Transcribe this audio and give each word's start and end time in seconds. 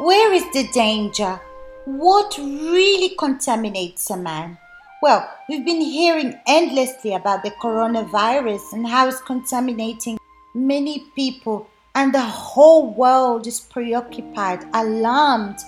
Where 0.00 0.32
is 0.32 0.50
the 0.54 0.66
danger? 0.68 1.38
What 1.84 2.38
really 2.38 3.14
contaminates 3.16 4.08
a 4.08 4.16
man? 4.16 4.56
Well, 5.02 5.30
we've 5.46 5.66
been 5.66 5.82
hearing 5.82 6.40
endlessly 6.46 7.12
about 7.12 7.42
the 7.42 7.50
coronavirus 7.50 8.72
and 8.72 8.88
how 8.88 9.08
it's 9.08 9.20
contaminating 9.20 10.18
many 10.54 11.00
people, 11.14 11.68
and 11.94 12.14
the 12.14 12.22
whole 12.22 12.94
world 12.94 13.46
is 13.46 13.60
preoccupied, 13.60 14.64
alarmed 14.72 15.58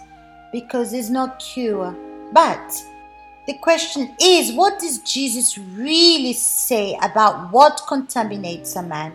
because 0.50 0.92
there's 0.92 1.10
no 1.10 1.28
cure. 1.38 1.94
But 2.32 2.72
the 3.46 3.58
question 3.58 4.16
is 4.18 4.54
what 4.54 4.78
does 4.78 5.00
Jesus 5.00 5.58
really 5.58 6.32
say 6.32 6.96
about 7.02 7.52
what 7.52 7.82
contaminates 7.86 8.76
a 8.76 8.82
man? 8.82 9.12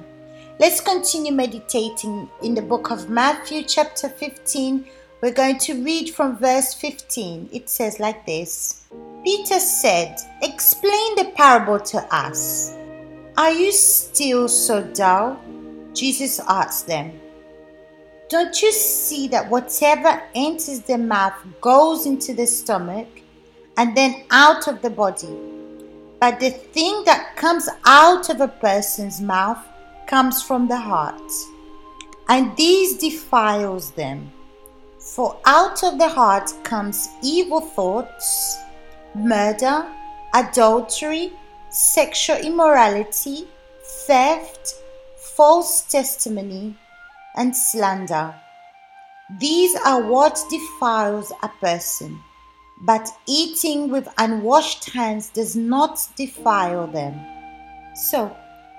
Let's 0.59 0.79
continue 0.79 1.33
meditating 1.33 2.29
in 2.43 2.53
the 2.53 2.61
book 2.61 2.91
of 2.91 3.09
Matthew, 3.09 3.63
chapter 3.63 4.09
15. 4.09 4.85
We're 5.19 5.33
going 5.33 5.57
to 5.59 5.83
read 5.83 6.11
from 6.11 6.37
verse 6.37 6.75
15. 6.75 7.49
It 7.51 7.69
says 7.69 7.99
like 7.99 8.25
this 8.25 8.85
Peter 9.23 9.59
said, 9.59 10.15
Explain 10.43 11.15
the 11.15 11.31
parable 11.35 11.79
to 11.79 11.97
us. 12.15 12.75
Are 13.35 13.51
you 13.51 13.71
still 13.71 14.47
so 14.47 14.83
dull? 14.83 15.39
Jesus 15.93 16.39
asked 16.47 16.85
them. 16.85 17.19
Don't 18.29 18.61
you 18.61 18.71
see 18.71 19.27
that 19.29 19.49
whatever 19.49 20.21
enters 20.35 20.81
the 20.81 20.97
mouth 20.97 21.33
goes 21.61 22.05
into 22.05 22.33
the 22.33 22.45
stomach 22.45 23.07
and 23.77 23.97
then 23.97 24.23
out 24.29 24.67
of 24.67 24.81
the 24.83 24.89
body? 24.89 25.35
But 26.19 26.39
the 26.39 26.51
thing 26.51 27.03
that 27.05 27.35
comes 27.35 27.67
out 27.85 28.29
of 28.29 28.41
a 28.41 28.47
person's 28.47 29.19
mouth 29.19 29.63
comes 30.07 30.43
from 30.43 30.67
the 30.67 30.77
heart, 30.77 31.31
and 32.29 32.55
these 32.57 32.97
defiles 32.97 33.91
them. 33.91 34.31
For 35.15 35.39
out 35.45 35.83
of 35.83 35.97
the 35.97 36.09
heart 36.09 36.53
comes 36.63 37.09
evil 37.23 37.61
thoughts, 37.61 38.57
murder, 39.15 39.87
adultery, 40.33 41.31
sexual 41.69 42.37
immorality, 42.37 43.47
theft, 44.05 44.75
false 45.17 45.81
testimony, 45.81 46.75
and 47.35 47.55
slander. 47.55 48.35
These 49.39 49.75
are 49.75 50.01
what 50.01 50.43
defiles 50.49 51.31
a 51.41 51.49
person, 51.61 52.21
but 52.81 53.09
eating 53.27 53.89
with 53.89 54.13
unwashed 54.17 54.89
hands 54.91 55.29
does 55.29 55.55
not 55.55 55.99
defile 56.15 56.85
them. 56.87 57.19
So, 57.95 58.35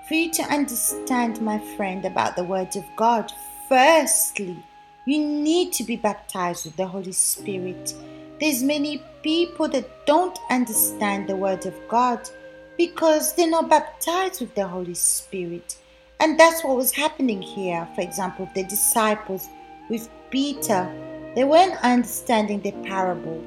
for 0.07 0.13
you 0.13 0.31
to 0.31 0.43
understand, 0.43 1.41
my 1.41 1.59
friend, 1.75 2.05
about 2.05 2.35
the 2.35 2.43
Word 2.43 2.75
of 2.75 2.85
God, 2.95 3.31
firstly, 3.67 4.63
you 5.09 5.25
need 5.25 5.73
to 5.73 5.83
be 5.83 5.95
baptized 5.95 6.65
with 6.65 6.75
the 6.75 6.85
Holy 6.85 7.11
Spirit. 7.11 7.95
There's 8.39 8.61
many 8.61 9.03
people 9.23 9.67
that 9.69 10.05
don't 10.05 10.37
understand 10.51 11.27
the 11.27 11.35
Word 11.35 11.65
of 11.65 11.73
God 11.87 12.29
because 12.77 13.33
they're 13.33 13.49
not 13.49 13.69
baptized 13.69 14.39
with 14.39 14.53
the 14.53 14.67
Holy 14.67 14.93
Spirit. 14.93 15.77
And 16.19 16.39
that's 16.39 16.63
what 16.63 16.77
was 16.77 16.91
happening 16.91 17.41
here. 17.41 17.87
For 17.95 18.01
example, 18.01 18.47
the 18.53 18.63
disciples 18.63 19.47
with 19.89 20.09
Peter, 20.29 20.87
they 21.35 21.43
weren't 21.43 21.83
understanding 21.83 22.61
the 22.61 22.71
parable 22.83 23.43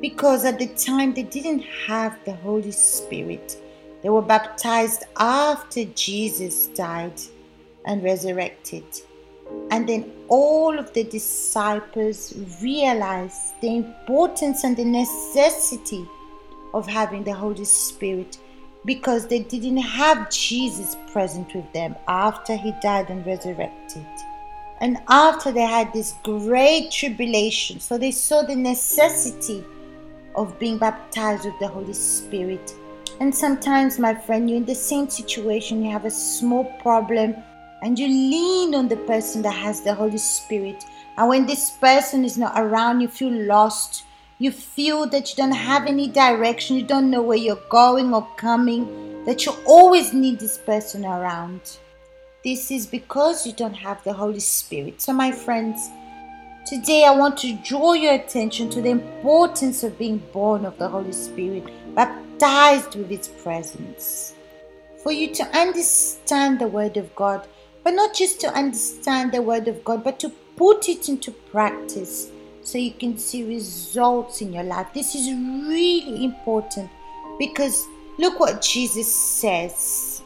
because 0.00 0.44
at 0.44 0.58
the 0.58 0.66
time 0.74 1.14
they 1.14 1.22
didn't 1.22 1.62
have 1.86 2.18
the 2.24 2.34
Holy 2.34 2.72
Spirit. 2.72 3.56
They 4.02 4.08
were 4.08 4.22
baptized 4.22 5.04
after 5.16 5.84
Jesus 5.84 6.66
died 6.68 7.20
and 7.84 8.02
resurrected. 8.02 8.84
And 9.70 9.88
then 9.88 10.10
all 10.28 10.78
of 10.78 10.92
the 10.92 11.04
disciples 11.04 12.34
realized 12.62 13.60
the 13.60 13.76
importance 13.76 14.64
and 14.64 14.76
the 14.76 14.84
necessity 14.84 16.06
of 16.74 16.86
having 16.86 17.24
the 17.24 17.32
Holy 17.32 17.64
Spirit 17.64 18.38
because 18.84 19.26
they 19.26 19.40
didn't 19.40 19.78
have 19.78 20.30
Jesus 20.30 20.96
present 21.12 21.54
with 21.54 21.70
them 21.72 21.94
after 22.06 22.56
he 22.56 22.72
died 22.82 23.10
and 23.10 23.26
resurrected. 23.26 24.06
And 24.80 24.98
after 25.08 25.50
they 25.50 25.62
had 25.62 25.92
this 25.92 26.14
great 26.22 26.90
tribulation, 26.90 27.80
so 27.80 27.98
they 27.98 28.12
saw 28.12 28.42
the 28.42 28.54
necessity 28.54 29.64
of 30.36 30.58
being 30.58 30.78
baptized 30.78 31.44
with 31.44 31.58
the 31.58 31.68
Holy 31.68 31.94
Spirit 31.94 32.74
and 33.20 33.34
sometimes, 33.34 33.98
my 33.98 34.14
friend, 34.14 34.48
you're 34.48 34.58
in 34.58 34.64
the 34.64 34.74
same 34.74 35.10
situation, 35.10 35.84
you 35.84 35.90
have 35.90 36.04
a 36.04 36.10
small 36.10 36.64
problem, 36.80 37.34
and 37.82 37.98
you 37.98 38.08
lean 38.08 38.74
on 38.74 38.88
the 38.88 38.96
person 38.96 39.42
that 39.42 39.52
has 39.54 39.80
the 39.80 39.94
Holy 39.94 40.18
Spirit. 40.18 40.84
And 41.16 41.28
when 41.28 41.46
this 41.46 41.70
person 41.70 42.24
is 42.24 42.36
not 42.36 42.52
around, 42.56 43.00
you 43.00 43.08
feel 43.08 43.32
lost. 43.32 44.04
You 44.38 44.50
feel 44.52 45.06
that 45.08 45.30
you 45.30 45.36
don't 45.36 45.52
have 45.52 45.86
any 45.86 46.08
direction, 46.08 46.76
you 46.76 46.84
don't 46.84 47.10
know 47.10 47.22
where 47.22 47.36
you're 47.36 47.68
going 47.70 48.14
or 48.14 48.28
coming, 48.36 49.24
that 49.24 49.44
you 49.44 49.52
always 49.66 50.12
need 50.12 50.38
this 50.38 50.58
person 50.58 51.04
around. 51.04 51.78
This 52.44 52.70
is 52.70 52.86
because 52.86 53.46
you 53.46 53.52
don't 53.52 53.74
have 53.74 54.02
the 54.04 54.12
Holy 54.12 54.38
Spirit. 54.38 55.02
So, 55.02 55.12
my 55.12 55.32
friends, 55.32 55.90
Today, 56.68 57.06
I 57.06 57.12
want 57.12 57.38
to 57.38 57.54
draw 57.64 57.94
your 57.94 58.12
attention 58.12 58.68
to 58.68 58.82
the 58.82 58.90
importance 58.90 59.82
of 59.84 59.96
being 59.96 60.18
born 60.34 60.66
of 60.66 60.76
the 60.76 60.86
Holy 60.86 61.12
Spirit, 61.12 61.64
baptized 61.94 62.94
with 62.94 63.08
His 63.08 63.26
presence. 63.26 64.34
For 65.02 65.10
you 65.10 65.32
to 65.32 65.44
understand 65.58 66.58
the 66.58 66.68
Word 66.68 66.98
of 66.98 67.16
God, 67.16 67.48
but 67.88 67.94
not 67.94 68.12
just 68.14 68.38
to 68.38 68.48
understand 68.48 69.32
the 69.32 69.40
Word 69.40 69.66
of 69.66 69.82
God, 69.82 70.04
but 70.04 70.20
to 70.20 70.28
put 70.56 70.90
it 70.90 71.08
into 71.08 71.30
practice 71.32 72.30
so 72.60 72.76
you 72.76 72.90
can 72.90 73.16
see 73.16 73.42
results 73.44 74.42
in 74.42 74.52
your 74.52 74.62
life. 74.62 74.88
This 74.92 75.14
is 75.14 75.32
really 75.32 76.22
important 76.22 76.90
because 77.38 77.86
look 78.18 78.38
what 78.40 78.60
Jesus 78.60 79.10
says 79.10 80.22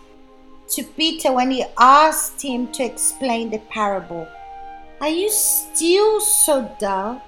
to 0.70 0.82
Peter 0.82 1.32
when 1.32 1.52
he 1.52 1.64
asked 1.78 2.42
him 2.42 2.66
to 2.72 2.82
explain 2.82 3.50
the 3.50 3.60
parable. 3.70 4.26
Are 5.00 5.08
you 5.08 5.30
still 5.30 6.20
so 6.20 6.68
dull? 6.80 7.22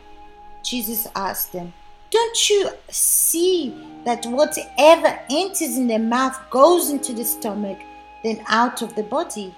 Jesus 0.65 1.06
asked 1.15 1.53
them. 1.53 1.72
Don't 2.11 2.51
you 2.51 2.71
see 2.89 3.72
that 4.05 4.27
whatever 4.27 5.16
enters 5.31 5.77
in 5.77 5.87
the 5.87 6.01
mouth 6.01 6.37
goes 6.51 6.91
into 6.91 7.12
the 7.12 7.25
stomach, 7.25 7.78
then 8.25 8.43
out 8.49 8.83
of 8.83 8.97
the 8.97 9.05
body? 9.05 9.55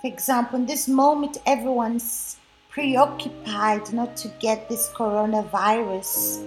For 0.00 0.06
example, 0.06 0.58
in 0.58 0.64
this 0.64 0.88
moment, 0.88 1.36
everyone's 1.44 2.38
preoccupied 2.70 3.92
not 3.92 4.16
to 4.16 4.28
get 4.40 4.66
this 4.66 4.88
coronavirus. 4.94 6.38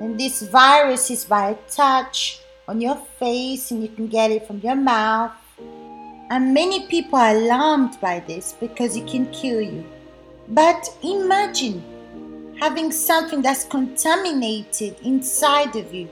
And 0.00 0.20
this 0.20 0.42
virus 0.42 1.10
is 1.10 1.24
by 1.24 1.50
a 1.50 1.54
touch 1.70 2.40
on 2.68 2.82
your 2.82 2.96
face, 3.18 3.70
and 3.70 3.82
you 3.82 3.88
can 3.88 4.08
get 4.08 4.30
it 4.30 4.46
from 4.46 4.58
your 4.58 4.74
mouth. 4.74 5.32
And 6.28 6.52
many 6.52 6.86
people 6.86 7.18
are 7.18 7.34
alarmed 7.34 7.98
by 7.98 8.20
this 8.20 8.52
because 8.60 8.94
it 8.94 9.06
can 9.06 9.30
kill 9.32 9.62
you. 9.62 9.86
But 10.48 10.86
imagine 11.02 11.82
having 12.60 12.92
something 12.92 13.40
that's 13.40 13.64
contaminated 13.64 14.96
inside 15.02 15.76
of 15.76 15.94
you. 15.94 16.10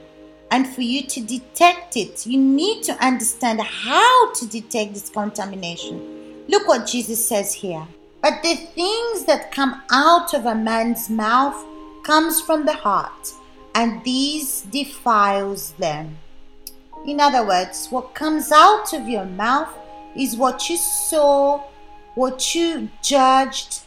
And 0.49 0.67
for 0.67 0.81
you 0.81 1.03
to 1.03 1.21
detect 1.21 1.95
it, 1.95 2.25
you 2.25 2.39
need 2.39 2.81
to 2.83 2.93
understand 3.05 3.61
how 3.61 4.33
to 4.33 4.47
detect 4.47 4.95
this 4.95 5.09
contamination. 5.09 6.20
Look 6.51 6.67
what 6.67 6.85
Jesus 6.85 7.25
says 7.25 7.53
here. 7.53 7.87
But 8.21 8.43
the 8.43 8.55
things 8.55 9.25
that 9.25 9.53
come 9.53 9.81
out 9.89 10.33
of 10.33 10.45
a 10.45 10.53
man's 10.53 11.09
mouth 11.09 11.65
comes 12.03 12.41
from 12.41 12.65
the 12.65 12.73
heart, 12.73 13.31
and 13.73 14.03
these 14.03 14.63
defiles 14.63 15.71
them. 15.79 16.17
In 17.07 17.21
other 17.21 17.47
words, 17.47 17.87
what 17.89 18.13
comes 18.13 18.51
out 18.51 18.93
of 18.93 19.07
your 19.07 19.25
mouth 19.25 19.73
is 20.15 20.35
what 20.35 20.69
you 20.69 20.75
saw, 20.75 21.63
what 22.15 22.53
you 22.53 22.89
judged, 23.01 23.83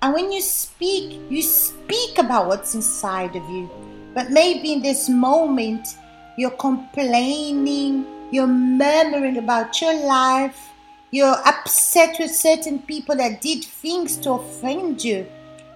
and 0.00 0.14
when 0.14 0.32
you 0.32 0.40
speak, 0.40 1.20
you 1.30 1.42
speak 1.42 2.18
about 2.18 2.46
what's 2.48 2.74
inside 2.74 3.36
of 3.36 3.48
you. 3.50 3.68
But 4.14 4.30
maybe 4.30 4.72
in 4.72 4.80
this 4.80 5.08
moment, 5.08 5.86
you're 6.38 6.50
complaining, 6.50 8.06
you're 8.30 8.46
murmuring 8.46 9.36
about 9.36 9.80
your 9.80 9.94
life, 10.06 10.70
you're 11.10 11.40
upset 11.46 12.16
with 12.18 12.30
certain 12.30 12.80
people 12.80 13.16
that 13.16 13.40
did 13.40 13.64
things 13.64 14.16
to 14.18 14.32
offend 14.32 15.02
you. 15.04 15.26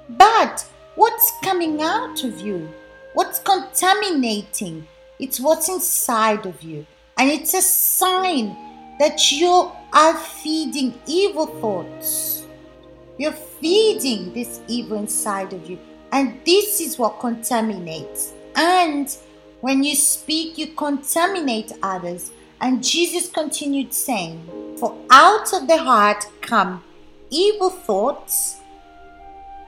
But 0.08 0.66
what's 0.96 1.32
coming 1.42 1.82
out 1.82 2.24
of 2.24 2.40
you? 2.40 2.68
What's 3.14 3.38
contaminating? 3.38 4.86
It's 5.18 5.40
what's 5.40 5.68
inside 5.68 6.46
of 6.46 6.62
you. 6.62 6.86
And 7.16 7.30
it's 7.30 7.54
a 7.54 7.62
sign 7.62 8.56
that 8.98 9.32
you 9.32 9.70
are 9.92 10.16
feeding 10.16 10.98
evil 11.06 11.46
thoughts 11.46 12.40
you're 13.20 13.32
feeding 13.32 14.32
this 14.32 14.60
evil 14.66 14.96
inside 14.96 15.52
of 15.52 15.68
you. 15.68 15.78
And 16.10 16.40
this 16.46 16.80
is 16.80 16.98
what 16.98 17.20
contaminates. 17.20 18.32
And 18.56 19.14
when 19.60 19.84
you 19.84 19.94
speak, 19.94 20.56
you 20.56 20.68
contaminate 20.68 21.70
others. 21.82 22.30
And 22.62 22.82
Jesus 22.82 23.28
continued 23.28 23.92
saying, 23.92 24.40
For 24.80 24.96
out 25.10 25.52
of 25.52 25.68
the 25.68 25.76
heart 25.76 26.24
come 26.40 26.82
evil 27.28 27.68
thoughts. 27.68 28.56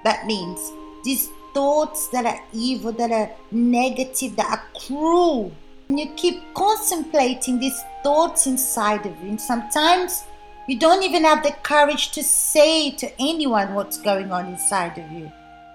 That 0.04 0.26
means 0.26 0.58
these 1.04 1.28
thoughts 1.52 2.08
that 2.08 2.24
are 2.24 2.40
evil, 2.54 2.92
that 2.92 3.12
are 3.12 3.30
negative, 3.50 4.36
that 4.36 4.50
are 4.50 4.62
cruel. 4.80 5.52
And 5.90 6.00
you 6.00 6.08
keep 6.16 6.42
contemplating 6.54 7.60
these 7.60 7.78
thoughts 8.02 8.46
inside 8.46 9.04
of 9.04 9.12
you. 9.22 9.28
And 9.28 9.40
sometimes 9.40 10.24
you 10.66 10.78
don't 10.78 11.02
even 11.02 11.24
have 11.24 11.42
the 11.42 11.52
courage 11.62 12.12
to 12.12 12.22
say 12.22 12.90
to 12.92 13.12
anyone 13.20 13.74
what's 13.74 14.00
going 14.00 14.32
on 14.32 14.46
inside 14.46 14.96
of 14.96 15.12
you. 15.12 15.30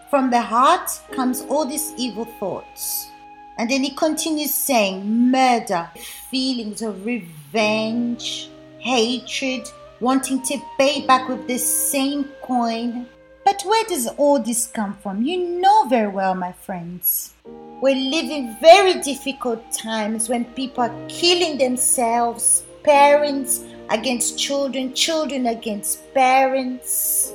From 0.10 0.32
the 0.32 0.42
heart 0.42 0.90
comes 1.12 1.42
all 1.42 1.66
these 1.66 1.94
evil 1.96 2.26
thoughts. 2.40 3.12
And 3.60 3.70
then 3.70 3.84
he 3.84 3.92
continues 3.92 4.54
saying 4.54 5.30
murder, 5.30 5.90
feelings 6.32 6.82
of 6.82 7.06
revenge, 7.06 8.50
hatred, 8.88 9.70
wanting 10.00 10.42
to 10.44 10.58
pay 10.78 11.06
back 11.06 11.28
with 11.28 11.46
the 11.46 11.58
same 11.58 12.24
coin. 12.42 13.06
But 13.44 13.62
where 13.64 13.84
does 13.84 14.08
all 14.18 14.40
this 14.40 14.68
come 14.68 14.96
from? 15.04 15.24
You 15.24 15.38
know 15.62 15.88
very 15.90 16.08
well, 16.08 16.36
my 16.36 16.54
friends. 16.54 17.34
We're 17.82 17.96
living 17.96 18.56
very 18.62 18.96
difficult 19.02 19.72
times 19.74 20.30
when 20.30 20.46
people 20.46 20.84
are 20.86 21.08
killing 21.10 21.58
themselves, 21.58 22.64
parents 22.84 23.64
against 23.90 24.40
children, 24.40 24.94
children 24.94 25.48
against 25.48 26.14
parents 26.14 27.34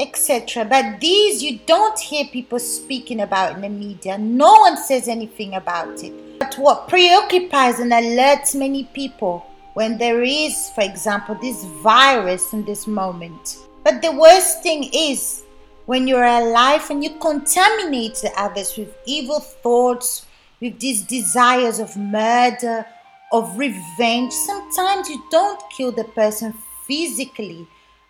etc. 0.00 0.64
But 0.64 1.00
these 1.00 1.42
you 1.42 1.58
don't 1.66 1.98
hear 1.98 2.24
people 2.26 2.60
speaking 2.60 3.20
about 3.20 3.56
in 3.56 3.62
the 3.62 3.68
media. 3.68 4.16
No 4.16 4.52
one 4.52 4.76
says 4.76 5.08
anything 5.08 5.54
about 5.54 6.04
it. 6.04 6.38
But 6.38 6.54
what 6.54 6.86
preoccupies 6.86 7.80
and 7.80 7.90
alerts 7.90 8.54
many 8.54 8.84
people 8.84 9.44
when 9.74 9.98
there 9.98 10.22
is, 10.22 10.70
for 10.74 10.82
example, 10.82 11.34
this 11.34 11.64
virus 11.82 12.52
in 12.52 12.64
this 12.64 12.86
moment. 12.86 13.58
But 13.84 14.02
the 14.02 14.12
worst 14.12 14.62
thing 14.62 14.90
is 14.92 15.44
when 15.86 16.06
you're 16.06 16.24
alive 16.24 16.90
and 16.90 17.02
you 17.02 17.10
contaminate 17.18 18.16
the 18.16 18.32
others 18.36 18.76
with 18.76 18.94
evil 19.06 19.40
thoughts, 19.40 20.26
with 20.60 20.78
these 20.80 21.02
desires 21.02 21.78
of 21.78 21.96
murder, 21.96 22.84
of 23.32 23.58
revenge. 23.58 24.32
Sometimes 24.32 25.08
you 25.08 25.22
don't 25.30 25.62
kill 25.76 25.92
the 25.92 26.04
person 26.04 26.54
physically 26.86 27.68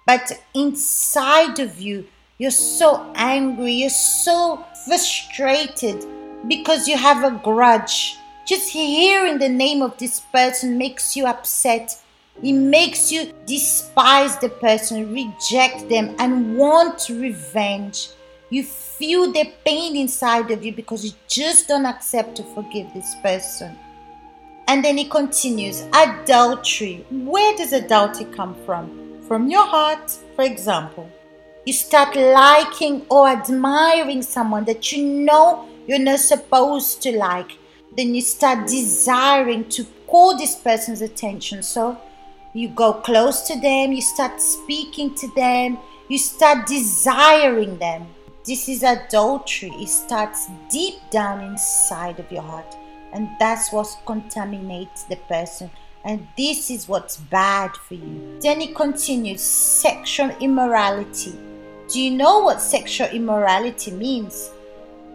but 0.08 0.40
inside 0.55 1.58
of 1.58 1.78
you, 1.82 2.06
you're 2.38 2.50
so 2.50 3.12
angry, 3.14 3.72
you're 3.72 3.90
so 3.90 4.64
frustrated 4.87 6.02
because 6.49 6.88
you 6.88 6.96
have 6.96 7.25
a 7.25 7.38
grudge. 7.44 8.16
Just 8.49 8.71
hearing 8.71 9.39
the 9.39 9.49
name 9.49 9.83
of 9.83 9.99
this 9.99 10.21
person 10.33 10.79
makes 10.79 11.15
you 11.15 11.27
upset. 11.27 11.95
It 12.43 12.55
makes 12.55 13.12
you 13.12 13.33
despise 13.45 14.39
the 14.39 14.49
person, 14.49 15.12
reject 15.12 15.89
them, 15.89 16.15
and 16.19 16.56
want 16.56 17.09
revenge. 17.11 18.09
You 18.50 18.62
feel 18.62 19.31
the 19.31 19.53
pain 19.67 19.97
inside 19.97 20.50
of 20.50 20.65
you 20.65 20.73
because 20.73 21.05
you 21.05 21.12
just 21.29 21.69
don't 21.69 21.85
accept 21.85 22.37
to 22.37 22.43
forgive 22.55 22.87
this 22.95 23.15
person. 23.17 23.77
And 24.67 24.83
then 24.83 24.97
he 24.97 25.05
continues 25.05 25.85
adultery. 25.93 27.05
Where 27.11 27.55
does 27.56 27.75
adultery 27.75 28.27
come 28.33 28.55
from? 28.65 29.09
from 29.29 29.51
your 29.51 29.67
heart, 29.67 30.11
for 30.35 30.43
example, 30.43 31.09
you 31.67 31.73
start 31.75 32.17
liking 32.17 33.05
or 33.11 33.29
admiring 33.29 34.23
someone 34.23 34.65
that 34.65 34.91
you 34.91 35.05
know 35.05 35.69
you're 35.87 35.99
not 35.99 36.19
supposed 36.19 37.03
to 37.03 37.12
like, 37.12 37.53
then 37.96 38.14
you 38.14 38.20
start 38.20 38.67
desiring 38.69 39.69
to 39.70 39.85
call 40.06 40.37
this 40.37 40.56
person's 40.56 41.02
attention. 41.02 41.62
So 41.62 41.99
you 42.55 42.69
go 42.69 42.93
close 42.93 43.43
to 43.49 43.61
them, 43.61 43.93
you 43.93 44.02
start 44.02 44.40
speaking 44.40 45.14
to 45.17 45.29
them, 45.35 45.79
you 46.08 46.19
start 46.19 46.67
desiring 46.67 47.79
them. 47.79 48.06
This 48.46 48.69
is 48.69 48.82
adultery. 48.82 49.70
It 49.70 49.88
starts 49.88 50.49
deep 50.70 50.96
down 51.11 51.44
inside 51.44 52.19
of 52.19 52.31
your 52.32 52.43
heart, 52.43 52.76
and 53.12 53.29
that's 53.38 53.73
what 53.73 53.88
contaminates 54.06 55.05
the 55.05 55.17
person 55.29 55.70
and 56.05 56.26
this 56.37 56.70
is 56.70 56.88
what's 56.88 57.17
bad 57.17 57.76
for 57.76 57.94
you. 57.94 58.38
Then 58.41 58.61
he 58.61 58.69
continues 58.69 59.43
sexual 59.43 60.31
immorality. 60.41 61.38
Do 61.88 62.00
you 62.00 62.11
know 62.11 62.41
what 62.41 62.61
sexual 62.61 63.08
immorality 63.08 63.91
means? 63.91 64.50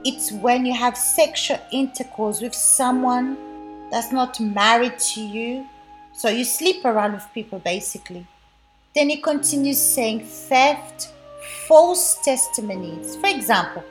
It's 0.06 0.32
when 0.32 0.66
you 0.66 0.74
have 0.74 0.98
sexual 0.98 1.60
intercourse 1.72 2.42
with 2.42 2.54
someone 2.54 3.38
that's 3.92 4.12
not 4.12 4.40
married 4.40 5.00
to 5.00 5.22
you. 5.22 5.68
So 6.14 6.30
you 6.30 6.44
sleep 6.44 6.86
around 6.86 7.14
with 7.14 7.28
people 7.34 7.60
basically. 7.60 8.26
Then 8.96 9.10
he 9.10 9.18
continues 9.18 9.82
saying 9.82 10.26
theft, 10.26 11.10
false 11.68 12.20
testimonies. 12.24 13.16
For 13.16 13.28
example, 13.28 13.84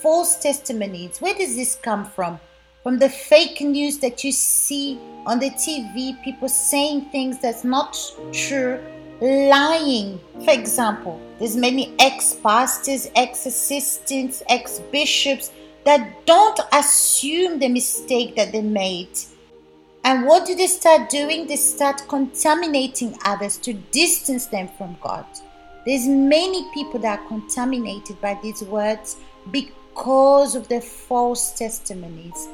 false 0.00 0.36
testimonies. 0.36 1.20
Where 1.20 1.34
does 1.34 1.56
this 1.56 1.76
come 1.76 2.04
from? 2.04 2.38
from 2.84 2.98
the 2.98 3.08
fake 3.08 3.62
news 3.62 3.98
that 3.98 4.22
you 4.22 4.30
see 4.30 5.00
on 5.24 5.38
the 5.38 5.48
TV, 5.52 6.22
people 6.22 6.50
saying 6.50 7.06
things 7.06 7.38
that's 7.38 7.64
not 7.64 7.98
true, 8.30 8.78
lying. 9.24 10.20
For 10.44 10.50
example, 10.52 11.20
there's 11.38 11.56
many 11.56 11.94
ex-pastors, 11.98 13.08
ex-assistants, 13.16 14.42
ex-bishops 14.48 15.50
that 15.84 16.26
don't 16.26 16.60
assume 16.72 17.58
the 17.58 17.68
mistake 17.68 18.36
that 18.36 18.52
they 18.52 18.62
made. 18.62 19.18
And 20.04 20.26
what 20.26 20.46
do 20.46 20.54
they 20.54 20.66
start 20.66 21.08
doing? 21.08 21.46
They 21.46 21.56
start 21.56 22.02
contaminating 22.08 23.16
others 23.24 23.56
to 23.58 23.72
distance 23.72 24.46
them 24.46 24.68
from 24.76 24.96
God. 25.00 25.24
There's 25.86 26.06
many 26.06 26.66
people 26.72 27.00
that 27.00 27.20
are 27.20 27.28
contaminated 27.28 28.20
by 28.20 28.38
these 28.42 28.62
words 28.62 29.16
because 29.50 30.54
of 30.54 30.68
the 30.68 30.80
false 30.80 31.52
testimonies 31.52 32.48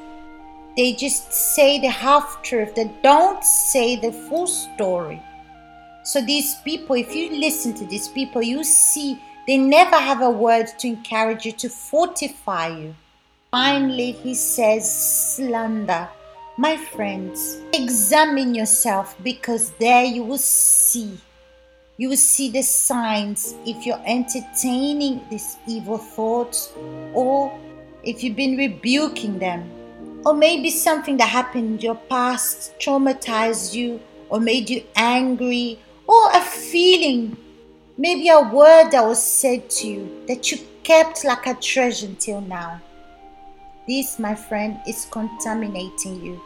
they 0.77 0.93
just 0.93 1.33
say 1.33 1.81
the 1.81 1.91
half 1.91 2.43
truth, 2.43 2.75
they 2.75 2.91
don't 3.03 3.45
say 3.45 3.97
the 3.97 4.13
full 4.13 4.47
story. 4.47 5.21
So, 6.03 6.21
these 6.21 6.57
people, 6.57 6.97
if 6.97 7.15
you 7.15 7.39
listen 7.39 7.75
to 7.75 7.85
these 7.87 8.09
people, 8.09 8.43
you 8.43 8.65
see 8.65 9.21
they 9.47 9.59
never 9.59 9.97
have 9.97 10.23
a 10.23 10.31
word 10.31 10.67
to 10.79 10.89
encourage 10.89 11.45
you, 11.45 11.53
to 11.53 11.69
fortify 11.69 12.69
you. 12.69 12.95
Finally, 13.51 14.13
he 14.13 14.35
says, 14.35 14.87
slander. 15.35 16.09
My 16.57 16.77
friends, 16.77 17.59
examine 17.73 18.55
yourself 18.55 19.17
because 19.25 19.71
there 19.81 20.05
you 20.05 20.23
will 20.23 20.39
see. 20.39 21.19
You 21.97 22.11
will 22.11 22.17
see 22.17 22.51
the 22.51 22.63
signs 22.63 23.55
if 23.67 23.87
you're 23.87 24.03
entertaining 24.07 25.23
these 25.31 25.57
evil 25.67 25.99
thoughts 25.99 26.73
or 27.13 27.59
if 28.03 28.23
you've 28.23 28.37
been 28.37 28.57
rebuking 28.57 29.39
them 29.39 29.71
or 30.25 30.35
maybe 30.35 30.71
something 30.71 31.17
that 31.17 31.29
happened 31.29 31.75
in 31.75 31.81
your 31.81 31.95
past 31.95 32.79
traumatized 32.79 33.75
you 33.75 34.01
or 34.29 34.39
made 34.39 34.71
you 34.71 34.83
angry, 34.97 35.79
or 36.11 36.29
a 36.33 36.41
feeling, 36.41 37.37
maybe 37.97 38.29
a 38.31 38.41
word 38.41 38.91
that 38.91 39.05
was 39.07 39.23
said 39.23 39.71
to 39.71 39.87
you 39.87 40.25
that 40.27 40.51
you 40.51 40.59
kept 40.83 41.25
like 41.25 41.47
a 41.47 41.55
treasure 41.55 42.09
until 42.09 42.41
now. 42.41 42.81
This, 43.87 44.19
my 44.19 44.35
friend, 44.35 44.81
is 44.89 45.07
contaminating 45.13 46.21
you, 46.21 46.41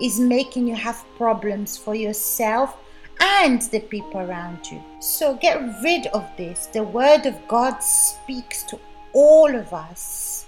is 0.00 0.18
making 0.18 0.68
you 0.68 0.74
have 0.74 1.04
problems 1.18 1.76
for 1.76 1.94
yourself 1.94 2.78
and 3.20 3.60
the 3.60 3.80
people 3.80 4.20
around 4.20 4.70
you. 4.70 4.82
So 5.00 5.34
get 5.34 5.60
rid 5.84 6.06
of 6.08 6.26
this. 6.38 6.66
The 6.66 6.82
Word 6.82 7.26
of 7.26 7.36
God 7.46 7.78
speaks 7.80 8.62
to 8.64 8.78
all 9.12 9.54
of 9.54 9.74
us 9.74 10.46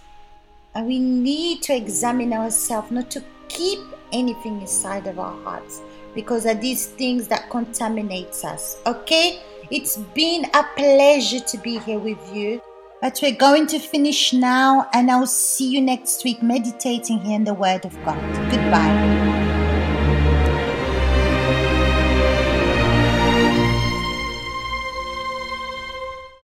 and 0.74 0.86
we 0.86 0.98
need 0.98 1.62
to 1.64 1.76
examine 1.76 2.32
ourselves, 2.32 2.90
not 2.90 3.10
to 3.10 3.22
keep 3.48 3.80
anything 4.12 4.62
inside 4.62 5.06
of 5.06 5.18
our 5.18 5.38
hearts 5.42 5.82
because 6.14 6.46
of 6.46 6.60
these 6.60 6.86
things 6.86 7.28
that 7.28 7.50
contaminates 7.50 8.44
us. 8.44 8.80
Okay? 8.86 9.42
It's 9.70 9.96
been 9.96 10.44
a 10.54 10.64
pleasure 10.76 11.40
to 11.40 11.58
be 11.58 11.78
here 11.78 11.98
with 11.98 12.18
you. 12.34 12.60
But 13.00 13.18
we're 13.20 13.34
going 13.34 13.66
to 13.68 13.80
finish 13.80 14.32
now, 14.32 14.88
and 14.92 15.10
I'll 15.10 15.26
see 15.26 15.68
you 15.68 15.80
next 15.80 16.22
week 16.24 16.40
meditating 16.42 17.18
here 17.20 17.34
in 17.36 17.44
the 17.44 17.54
Word 17.54 17.84
of 17.84 17.92
God. 18.04 18.20
Goodbye. 18.50 19.51